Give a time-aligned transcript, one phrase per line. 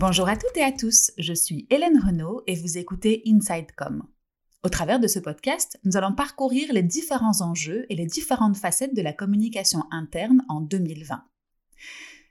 [0.00, 4.02] Bonjour à toutes et à tous, je suis Hélène Renaud et vous écoutez InsideCom.
[4.64, 8.96] Au travers de ce podcast, nous allons parcourir les différents enjeux et les différentes facettes
[8.96, 11.22] de la communication interne en 2020.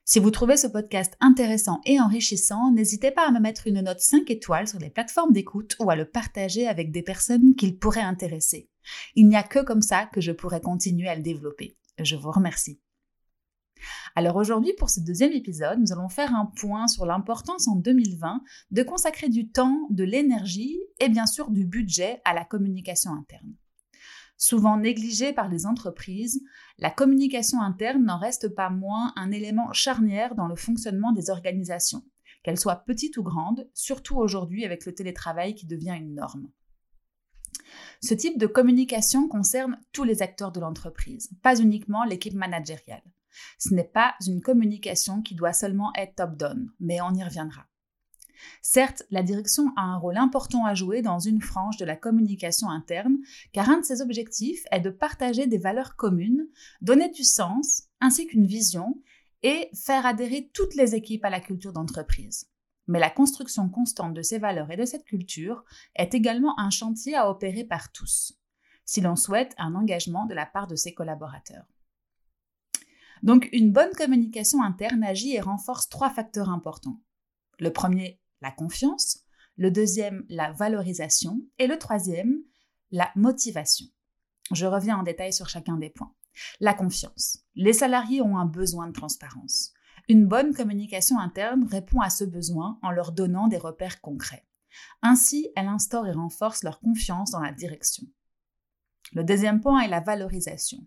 [0.03, 3.99] Si vous trouvez ce podcast intéressant et enrichissant, n'hésitez pas à me mettre une note
[3.99, 8.01] 5 étoiles sur les plateformes d'écoute ou à le partager avec des personnes qu'il pourrait
[8.01, 8.67] intéresser.
[9.13, 11.77] Il n'y a que comme ça que je pourrai continuer à le développer.
[11.99, 12.81] Je vous remercie.
[14.15, 18.41] Alors aujourd'hui, pour ce deuxième épisode, nous allons faire un point sur l'importance en 2020
[18.71, 23.53] de consacrer du temps, de l'énergie et bien sûr du budget à la communication interne.
[24.37, 26.41] Souvent négligée par les entreprises,
[26.77, 32.03] la communication interne n'en reste pas moins un élément charnière dans le fonctionnement des organisations,
[32.41, 36.49] qu'elles soient petites ou grandes, surtout aujourd'hui avec le télétravail qui devient une norme.
[38.01, 43.03] Ce type de communication concerne tous les acteurs de l'entreprise, pas uniquement l'équipe managériale.
[43.57, 47.65] Ce n'est pas une communication qui doit seulement être top-down, mais on y reviendra.
[48.61, 52.69] Certes, la direction a un rôle important à jouer dans une frange de la communication
[52.69, 53.17] interne,
[53.51, 56.47] car un de ses objectifs est de partager des valeurs communes,
[56.81, 59.01] donner du sens, ainsi qu'une vision,
[59.43, 62.49] et faire adhérer toutes les équipes à la culture d'entreprise.
[62.87, 65.63] Mais la construction constante de ces valeurs et de cette culture
[65.95, 68.33] est également un chantier à opérer par tous,
[68.83, 71.65] si l'on souhaite un engagement de la part de ses collaborateurs.
[73.23, 77.01] Donc une bonne communication interne agit et renforce trois facteurs importants.
[77.59, 79.25] Le premier, la confiance,
[79.57, 82.37] le deuxième, la valorisation et le troisième,
[82.91, 83.87] la motivation.
[84.51, 86.13] Je reviens en détail sur chacun des points.
[86.59, 87.39] La confiance.
[87.55, 89.73] Les salariés ont un besoin de transparence.
[90.07, 94.47] Une bonne communication interne répond à ce besoin en leur donnant des repères concrets.
[95.01, 98.07] Ainsi, elle instaure et renforce leur confiance dans la direction.
[99.11, 100.79] Le deuxième point est la valorisation.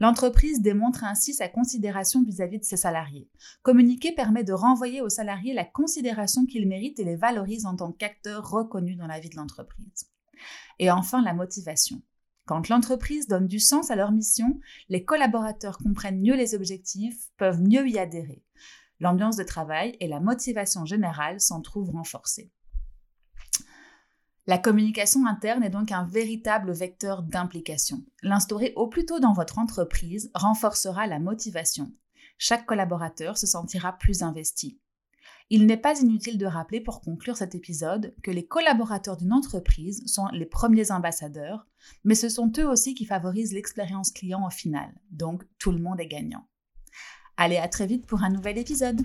[0.00, 3.30] L'entreprise démontre ainsi sa considération vis-à-vis de ses salariés.
[3.62, 7.92] Communiquer permet de renvoyer aux salariés la considération qu'ils méritent et les valorise en tant
[7.92, 10.10] qu'acteurs reconnus dans la vie de l'entreprise.
[10.78, 12.02] Et enfin, la motivation.
[12.44, 14.58] Quand l'entreprise donne du sens à leur mission,
[14.88, 18.42] les collaborateurs comprennent mieux les objectifs, peuvent mieux y adhérer.
[18.98, 22.50] L'ambiance de travail et la motivation générale s'en trouvent renforcées.
[24.48, 28.04] La communication interne est donc un véritable vecteur d'implication.
[28.22, 31.92] L'instaurer au plus tôt dans votre entreprise renforcera la motivation.
[32.38, 34.80] Chaque collaborateur se sentira plus investi.
[35.48, 40.02] Il n'est pas inutile de rappeler pour conclure cet épisode que les collaborateurs d'une entreprise
[40.06, 41.68] sont les premiers ambassadeurs,
[42.02, 46.00] mais ce sont eux aussi qui favorisent l'expérience client au final, donc tout le monde
[46.00, 46.48] est gagnant.
[47.36, 49.02] Allez, à très vite pour un nouvel épisode.